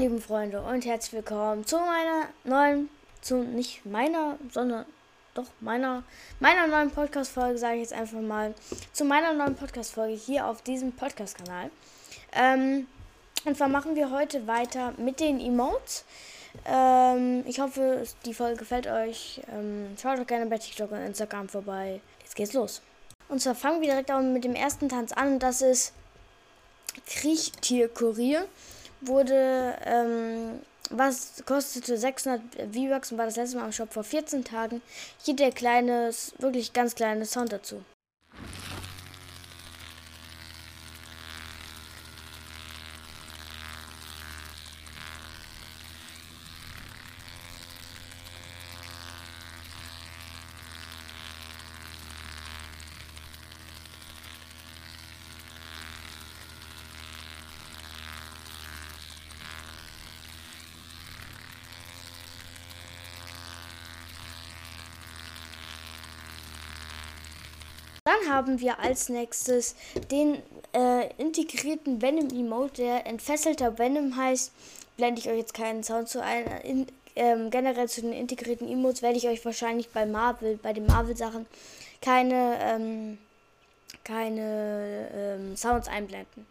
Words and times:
lieben 0.00 0.22
Freunde 0.22 0.62
und 0.62 0.86
herzlich 0.86 1.12
willkommen 1.12 1.66
zu 1.66 1.76
meiner 1.76 2.28
neuen, 2.44 2.88
zu 3.20 3.44
nicht 3.44 3.84
meiner, 3.84 4.38
sondern 4.50 4.86
doch 5.34 5.44
meiner, 5.60 6.04
meiner 6.38 6.66
neuen 6.68 6.90
Podcast-Folge, 6.90 7.58
sage 7.58 7.74
ich 7.74 7.82
jetzt 7.82 7.92
einfach 7.92 8.22
mal, 8.22 8.54
zu 8.94 9.04
meiner 9.04 9.34
neuen 9.34 9.56
Podcast-Folge 9.56 10.14
hier 10.14 10.46
auf 10.46 10.62
diesem 10.62 10.92
Podcast-Kanal. 10.92 11.70
Ähm, 12.32 12.86
und 13.44 13.58
zwar 13.58 13.68
machen 13.68 13.94
wir 13.94 14.10
heute 14.10 14.46
weiter 14.46 14.94
mit 14.96 15.20
den 15.20 15.38
Emotes. 15.38 16.06
Ähm, 16.64 17.44
ich 17.46 17.60
hoffe, 17.60 18.04
die 18.24 18.32
Folge 18.32 18.56
gefällt 18.56 18.86
euch. 18.86 19.42
Ähm, 19.52 19.94
schaut 20.00 20.18
doch 20.18 20.26
gerne 20.26 20.46
bei 20.46 20.56
TikTok 20.56 20.92
und 20.92 21.04
Instagram 21.04 21.50
vorbei. 21.50 22.00
Jetzt 22.22 22.36
geht's 22.36 22.54
los. 22.54 22.80
Und 23.28 23.42
zwar 23.42 23.54
fangen 23.54 23.82
wir 23.82 23.90
direkt 23.90 24.10
auch 24.10 24.22
mit 24.22 24.44
dem 24.44 24.54
ersten 24.54 24.88
Tanz 24.88 25.12
an. 25.12 25.34
Und 25.34 25.42
das 25.42 25.60
ist 25.60 25.92
Kriechtier-Kurier. 27.04 28.46
Wurde, 29.00 29.76
ähm, 29.84 30.60
was 30.90 31.42
kostete 31.46 31.96
600 31.96 32.40
V-Bucks 32.72 33.12
und 33.12 33.18
war 33.18 33.26
das 33.26 33.36
letzte 33.36 33.56
Mal 33.56 33.64
am 33.64 33.72
Shop 33.72 33.92
vor 33.92 34.04
14 34.04 34.44
Tagen. 34.44 34.82
Hier 35.22 35.36
der 35.36 35.52
kleine, 35.52 36.10
wirklich 36.38 36.72
ganz 36.72 36.94
kleine 36.94 37.24
Sound 37.24 37.52
dazu. 37.52 37.82
Dann 68.10 68.32
haben 68.32 68.58
wir 68.58 68.80
als 68.80 69.08
nächstes 69.08 69.76
den 70.10 70.42
äh, 70.74 71.14
integrierten 71.18 72.02
Venom-Emote, 72.02 72.82
der 72.82 73.06
entfesselter 73.06 73.78
Venom 73.78 74.16
heißt. 74.16 74.50
Blende 74.96 75.20
ich 75.20 75.28
euch 75.28 75.38
jetzt 75.38 75.54
keinen 75.54 75.84
Sound 75.84 76.08
zu 76.08 76.20
ein. 76.20 76.44
In, 76.64 76.86
ähm, 77.14 77.50
generell 77.50 77.88
zu 77.88 78.00
den 78.00 78.12
integrierten 78.12 78.68
Emotes 78.68 79.02
werde 79.02 79.16
ich 79.16 79.28
euch 79.28 79.44
wahrscheinlich 79.44 79.90
bei 79.90 80.06
Marvel, 80.06 80.58
bei 80.60 80.72
den 80.72 80.86
Marvel-Sachen, 80.86 81.46
keine, 82.02 82.58
ähm, 82.60 83.18
keine 84.02 85.08
ähm, 85.14 85.56
Sounds 85.56 85.86
einblenden. 85.86 86.46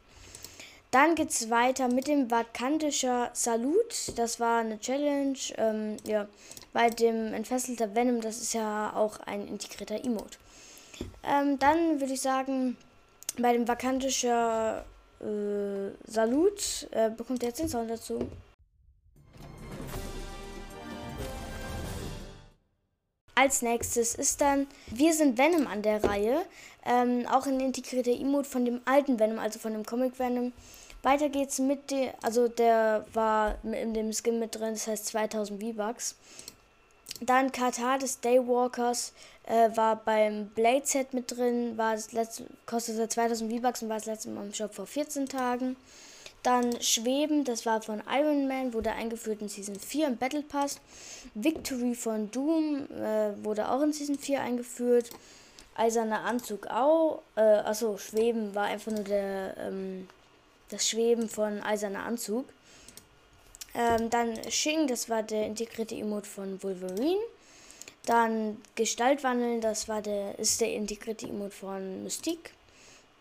Dann 0.91 1.15
geht 1.15 1.31
es 1.31 1.49
weiter 1.49 1.89
mit 1.89 2.07
dem 2.07 2.31
vakantischer 2.31 3.31
Salut. 3.33 4.13
Das 4.15 4.39
war 4.39 4.61
eine 4.61 4.79
Challenge. 4.79 5.37
Ähm, 5.57 5.97
ja, 6.05 6.25
bei 6.71 6.89
dem 6.89 7.33
entfesselter 7.33 7.93
Venom, 7.95 8.21
das 8.21 8.37
ist 8.37 8.53
ja 8.53 8.93
auch 8.95 9.19
ein 9.25 9.45
integrierter 9.45 10.01
Emote. 10.05 10.37
Ähm, 11.23 11.59
dann 11.59 11.99
würde 11.99 12.13
ich 12.13 12.21
sagen, 12.21 12.77
bei 13.37 13.53
dem 13.53 13.67
vakantischer 13.67 14.85
äh, 15.21 15.91
Salut 16.05 16.87
äh, 16.91 17.09
bekommt 17.09 17.43
ihr 17.43 17.49
jetzt 17.49 17.59
den 17.59 17.69
Sound 17.69 17.89
dazu. 17.89 18.29
Als 23.35 23.61
nächstes 23.61 24.15
ist 24.15 24.41
dann 24.41 24.67
Wir 24.87 25.13
sind 25.13 25.37
Venom 25.37 25.65
an 25.67 25.81
der 25.81 26.03
Reihe. 26.03 26.41
Ähm, 26.85 27.25
auch 27.31 27.45
ein 27.45 27.59
integrierter 27.61 28.11
Emote 28.11 28.49
von 28.49 28.65
dem 28.65 28.81
alten 28.83 29.17
Venom, 29.17 29.39
also 29.39 29.59
von 29.59 29.71
dem 29.71 29.85
Comic 29.85 30.19
Venom. 30.19 30.51
Weiter 31.03 31.29
geht's 31.29 31.59
mit 31.59 31.91
dem, 31.91 32.09
also 32.21 32.49
der 32.49 33.05
war 33.13 33.55
in 33.63 33.93
dem 33.93 34.11
Skin 34.11 34.39
mit 34.39 34.55
drin, 34.55 34.73
das 34.73 34.87
heißt 34.87 35.05
2000 35.05 35.61
V-Bucks. 35.61 36.15
Dann 37.21 37.51
Katar 37.51 37.99
des 37.99 38.21
Daywalkers 38.21 39.13
äh, 39.43 39.75
war 39.75 39.97
beim 39.97 40.47
Blade 40.49 40.85
Set 40.85 41.13
mit 41.13 41.35
drin, 41.35 41.77
war 41.77 41.95
das 41.95 42.11
letzte, 42.13 42.45
kostete 42.65 43.09
2000 43.09 43.51
V-Bucks 43.51 43.83
und 43.83 43.89
war 43.89 43.97
das 43.97 44.05
letzte 44.05 44.29
Mal 44.29 44.45
im 44.45 44.53
Shop 44.53 44.73
vor 44.73 44.85
14 44.87 45.27
Tagen. 45.27 45.75
Dann 46.43 46.81
Schweben, 46.81 47.43
das 47.43 47.65
war 47.65 47.81
von 47.81 48.01
Iron 48.09 48.47
Man, 48.47 48.73
wurde 48.73 48.93
eingeführt 48.93 49.41
in 49.41 49.49
Season 49.49 49.75
4 49.75 50.07
im 50.07 50.17
Battle 50.17 50.43
Pass. 50.43 50.79
Victory 51.33 51.95
von 51.95 52.31
Doom 52.31 52.87
äh, 52.91 53.43
wurde 53.43 53.69
auch 53.69 53.81
in 53.81 53.91
Season 53.91 54.17
4 54.17 54.39
eingeführt. 54.41 55.09
Eiserner 55.75 56.21
Anzug 56.21 56.67
auch. 56.67 57.21
Äh, 57.35 57.41
achso, 57.41 57.97
Schweben 57.97 58.55
war 58.55 58.65
einfach 58.65 58.91
nur 58.91 59.03
der, 59.03 59.57
ähm, 59.57 60.07
das 60.69 60.87
Schweben 60.87 61.27
von 61.27 61.61
Eiserner 61.61 62.03
Anzug. 62.03 62.45
Ähm, 63.79 64.09
dann 64.09 64.37
Shing, 64.51 64.87
das 64.87 65.09
war 65.09 65.23
der 65.23 65.45
integrierte 65.45 65.95
Emote 65.95 66.27
von 66.27 66.61
Wolverine. 66.61 67.21
Dann 68.05 68.61
Gestaltwandeln, 68.75 69.61
das 69.61 69.87
war 69.87 70.01
der, 70.01 70.37
ist 70.37 70.59
der 70.59 70.73
integrierte 70.73 71.27
Emote 71.27 71.51
von 71.51 72.03
Mystique. 72.03 72.51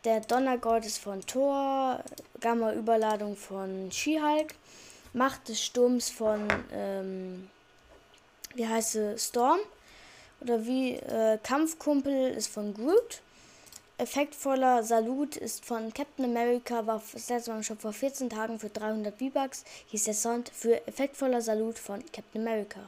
Der 0.05 0.21
Donnergott 0.21 0.85
ist 0.85 0.99
von 0.99 1.21
Thor. 1.21 2.03
Gamma-Überladung 2.41 3.37
von 3.37 3.93
She-Hulk. 3.93 4.55
Macht 5.13 5.49
des 5.49 5.63
Sturms 5.63 6.11
von, 6.11 6.49
ähm, 6.73 7.49
wie 8.57 8.67
heißt 8.67 8.93
sie, 8.93 9.17
Storm. 9.17 9.61
Oder 10.41 10.67
wie, 10.67 10.95
äh, 10.95 11.39
Kampfkumpel 11.41 12.33
ist 12.33 12.49
von 12.49 12.75
Groot. 12.75 13.23
Effektvoller 14.01 14.85
Salut 14.85 15.37
ist 15.37 15.65
von 15.65 15.93
Captain 15.93 16.25
America, 16.25 16.87
war 16.87 17.03
das 17.13 17.29
letzte 17.29 17.51
Mal 17.51 17.65
schon 17.65 17.79
vor 17.79 17.93
14 17.93 18.31
Tagen 18.31 18.61
für 18.61 18.69
300 18.69 19.19
V-Bucks. 19.19 19.65
Ist 19.91 20.07
der 20.07 20.15
Sound 20.15 20.53
für 20.55 20.87
Effektvoller 20.87 21.43
Salut 21.43 21.81
von 21.81 22.01
Captain 22.13 22.47
America. 22.47 22.79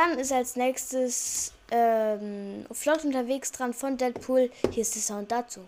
Dann 0.00 0.18
ist 0.18 0.32
als 0.32 0.56
nächstes 0.56 1.52
ähm, 1.70 2.64
Flott 2.72 3.04
unterwegs 3.04 3.52
dran 3.52 3.74
von 3.74 3.98
Deadpool. 3.98 4.50
Hier 4.70 4.80
ist 4.80 4.94
der 4.94 5.02
Sound 5.02 5.30
dazu. 5.30 5.60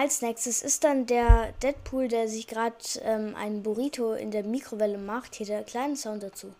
Als 0.00 0.22
nächstes 0.22 0.62
ist 0.62 0.84
dann 0.84 1.04
der 1.04 1.52
Deadpool, 1.62 2.08
der 2.08 2.26
sich 2.26 2.46
gerade 2.46 2.74
ähm, 3.02 3.36
einen 3.36 3.62
Burrito 3.62 4.14
in 4.14 4.30
der 4.30 4.44
Mikrowelle 4.44 4.96
macht. 4.96 5.34
Hier 5.34 5.44
der 5.44 5.62
kleine 5.62 5.94
Sound 5.94 6.22
dazu. 6.22 6.54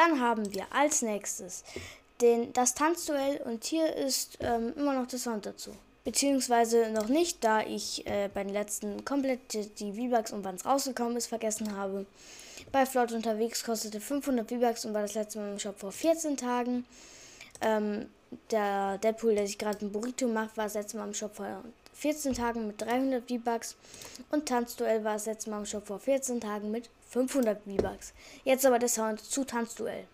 Dann 0.00 0.18
haben 0.18 0.54
wir 0.54 0.64
als 0.70 1.02
nächstes 1.02 1.62
den, 2.22 2.54
das 2.54 2.74
Tanzduell 2.74 3.36
und 3.44 3.64
hier 3.64 3.94
ist 3.94 4.38
ähm, 4.40 4.72
immer 4.74 4.94
noch 4.94 5.06
der 5.06 5.18
Sound 5.18 5.44
dazu. 5.44 5.76
Beziehungsweise 6.04 6.88
noch 6.90 7.08
nicht, 7.08 7.44
da 7.44 7.60
ich 7.60 8.06
äh, 8.06 8.30
bei 8.32 8.42
den 8.42 8.54
letzten 8.54 9.04
komplett 9.04 9.52
die 9.78 9.92
V-Bucks 9.92 10.32
und 10.32 10.42
wann 10.42 10.54
es 10.54 10.64
rausgekommen 10.64 11.18
ist 11.18 11.26
vergessen 11.26 11.76
habe. 11.76 12.06
Bei 12.72 12.86
Flot 12.86 13.12
unterwegs 13.12 13.62
kostete 13.62 14.00
500 14.00 14.48
V-Bucks 14.48 14.86
und 14.86 14.94
war 14.94 15.02
das 15.02 15.12
letzte 15.12 15.38
Mal 15.38 15.52
im 15.52 15.58
Shop 15.58 15.78
vor 15.78 15.92
14 15.92 16.38
Tagen. 16.38 16.86
Ähm, 17.60 18.06
der 18.50 18.96
Deadpool, 18.96 19.34
der 19.34 19.46
sich 19.46 19.58
gerade 19.58 19.84
ein 19.84 19.92
Burrito 19.92 20.26
macht, 20.28 20.56
war 20.56 20.64
das 20.64 20.74
letzte 20.74 20.96
Mal 20.96 21.08
im 21.08 21.14
Shop 21.14 21.36
vor 21.36 21.62
14 22.00 22.32
Tagen 22.32 22.66
mit 22.66 22.80
300 22.80 23.30
V-Bucks 23.30 23.76
und 24.30 24.46
Tanzduell 24.46 25.04
war 25.04 25.12
das 25.12 25.26
letzte 25.26 25.50
Mal 25.50 25.58
im 25.58 25.66
Shop 25.66 25.86
vor 25.86 25.98
14 25.98 26.40
Tagen 26.40 26.70
mit 26.70 26.88
500 27.10 27.62
V-Bucks. 27.62 28.14
Jetzt 28.42 28.64
aber 28.64 28.78
der 28.78 28.88
Sound 28.88 29.20
zu 29.20 29.44
Tanzduell. 29.44 30.06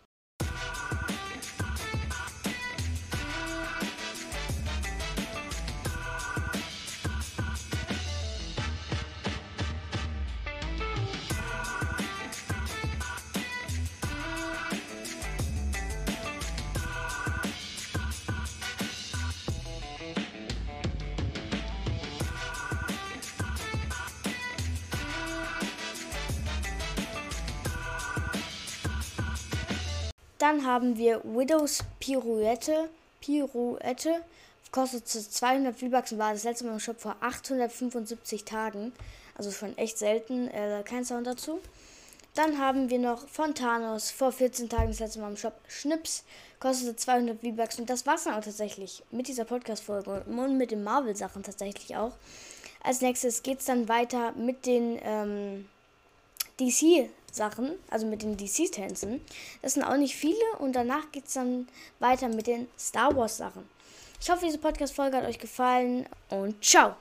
Dann 30.47 30.65
haben 30.65 30.97
wir 30.97 31.25
Widows 31.25 31.81
Pirouette. 31.99 32.89
Pirouette 33.21 34.23
kostet 34.71 35.09
200 35.09 35.77
V-Bucks 35.77 36.13
und 36.13 36.21
war 36.21 36.35
das 36.35 36.45
letzte 36.45 36.67
Mal 36.67 36.75
im 36.75 36.79
Shop 36.79 37.01
vor 37.01 37.17
875 37.19 38.45
Tagen. 38.45 38.93
Also 39.35 39.51
schon 39.51 39.77
echt 39.77 39.99
selten. 39.99 40.47
Äh, 40.47 40.85
kein 40.85 41.05
Sound 41.05 41.27
dazu. 41.27 41.59
Dann 42.37 42.61
haben 42.61 42.91
wir 42.91 43.01
noch 43.01 43.27
von 43.27 43.57
Thanos 43.57 44.13
vor 44.13 44.31
14 44.31 44.69
Tagen 44.69 44.87
das 44.87 45.01
letzte 45.01 45.19
Mal 45.19 45.31
im 45.31 45.37
Shop 45.37 45.59
Schnips. 45.67 46.23
Kostete 46.61 46.95
200 46.95 47.41
V-Bucks. 47.41 47.81
Und 47.81 47.91
das 47.91 48.07
war 48.07 48.15
es 48.15 48.23
dann 48.23 48.35
auch 48.35 48.45
tatsächlich 48.45 49.03
mit 49.11 49.27
dieser 49.27 49.47
Podcast-Folge 49.47 50.27
und 50.29 50.57
mit 50.57 50.71
den 50.71 50.85
Marvel-Sachen 50.85 51.43
tatsächlich 51.43 51.97
auch. 51.97 52.13
Als 52.85 53.01
nächstes 53.01 53.43
geht 53.43 53.59
es 53.59 53.65
dann 53.65 53.89
weiter 53.89 54.31
mit 54.37 54.65
den 54.65 55.01
ähm, 55.03 55.67
DC 56.61 57.11
Sachen, 57.31 57.73
also 57.91 58.07
mit 58.07 58.23
den 58.23 58.37
DC-Tänzen. 58.37 59.21
Das 59.63 59.75
sind 59.75 59.85
auch 59.85 59.97
nicht 59.97 60.17
viele 60.17 60.37
und 60.59 60.75
danach 60.75 61.13
geht 61.13 61.27
es 61.27 61.35
dann 61.35 61.69
weiter 61.99 62.29
mit 62.29 62.47
den 62.47 62.67
Star 62.79 63.15
Wars-Sachen. 63.15 63.69
Ich 64.21 64.31
hoffe, 64.31 64.47
diese 64.47 64.59
Podcast-Folge 64.59 65.19
hat 65.19 65.27
euch 65.27 65.39
gefallen 65.39 66.07
und 66.31 66.65
ciao! 66.65 66.97